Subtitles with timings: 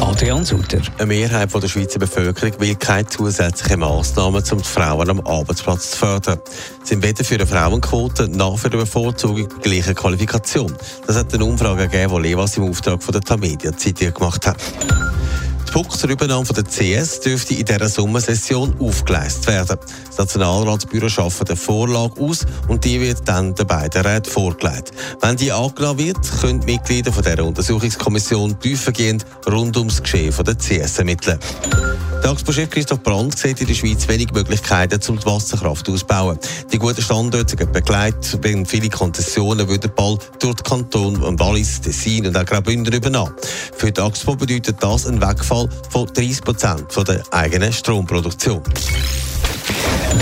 [0.00, 0.80] Adrian Sutter.
[0.98, 5.98] Eine Mehrheit der Schweizer Bevölkerung will keine zusätzlichen Massnahmen, um die Frauen am Arbeitsplatz zu
[5.98, 6.40] fördern.
[6.82, 10.74] Sie sind weder für eine Frauenquote noch für eine Bevorzugung gleicher Qualifikation.
[11.06, 14.56] Das hat eine Umfrage gegeben, die Levas im Auftrag von der Tamedia Zeitung gemacht hat.
[15.76, 19.78] Fuchs zur Übernahme der CS dürfte in dieser Sommersession aufgeleistet werden.
[20.06, 24.92] Das Nationalratsbüro schafft eine Vorlage aus und die wird dann den beiden Räten vorgelegt.
[25.20, 30.56] Wenn die angenommen wird, können die Mitglieder von dieser Untersuchungskommission tiefergehend rund ums Geschehen der
[30.56, 31.38] CS ermitteln.
[32.26, 36.36] Der Axpo-Chef Christoph Brandt sieht in der Schweiz wenig Möglichkeiten, um die Wasserkraft auszubauen.
[36.72, 42.26] Die guten Standorte sind begleitet, bringen viele Konzessionen würden bald durch die Kantone Wallis, Tessin
[42.26, 43.32] und auch Graubünden übernommen.
[43.76, 48.60] Für die Axpo bedeutet das einen Wegfall von 30 Prozent der eigenen Stromproduktion.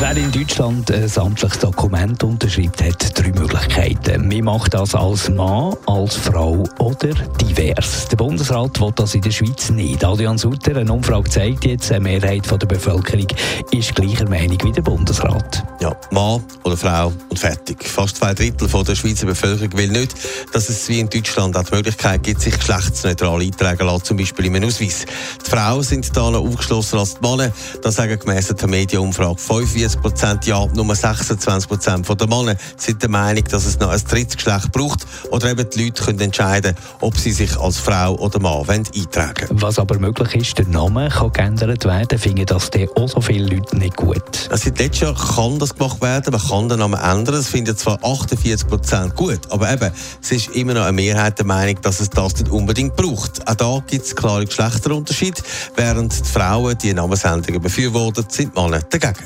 [0.06, 4.28] Wer in Deutschland ein amtliches Dokument unterschreibt, hat drei Möglichkeiten.
[4.28, 8.06] Man macht das als Mann, als Frau oder divers.
[8.08, 10.04] Der Bundesrat will das in der Schweiz nicht.
[10.04, 13.28] Adrian Sutter, eine Umfrage zeigt jetzt, eine Mehrheit der Bevölkerung
[13.70, 15.64] ist gleicher Meinung wie der Bundesrat.
[15.84, 17.84] Ja, Mann oder Frau und fertig.
[17.86, 20.14] Fast zwei Drittel von der Schweizer Bevölkerung will nicht,
[20.54, 24.46] dass es wie in Deutschland auch die Möglichkeit gibt, sich geschlechtsneutral eintragen lassen, zum Beispiel
[24.46, 25.04] in einem Ausweis.
[25.44, 27.52] Die Frauen sind da noch aufgeschlossener als die Männer.
[27.82, 33.10] Das sagen gemäss der Medienumfrage 45 Prozent ja, nur 26 Prozent der Männer sind der
[33.10, 37.18] Meinung, dass es noch ein drittes Geschlecht braucht oder eben die Leute können entscheiden, ob
[37.18, 41.30] sie sich als Frau oder Mann wollen eintragen Was aber möglich ist, der Name kann
[41.30, 44.48] geändert werden, finden das dann auch so viele Leute nicht gut.
[44.48, 47.76] Also seit letztes Jahr kann das gemacht werden, man kann den Namen ändern, das finden
[47.76, 49.90] zwar 48 Prozent gut, aber eben,
[50.22, 53.46] es ist immer noch eine Mehrheit der Meinung, dass es das nicht unbedingt braucht.
[53.46, 55.42] Auch da gibt es klare Geschlechterunterschiede,
[55.76, 59.24] während die Frauen die Namensänderungen befürworten, sind die Männer dagegen.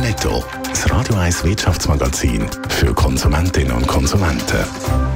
[0.00, 0.44] Netto.
[0.68, 5.15] Das Radio 1 Wirtschaftsmagazin für Konsumentinnen und Konsumenten.